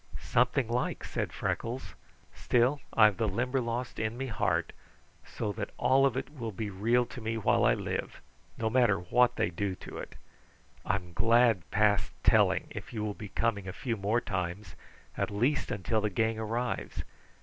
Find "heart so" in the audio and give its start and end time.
4.25-5.51